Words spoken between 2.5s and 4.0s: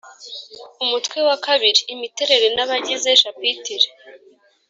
n abagize shapitire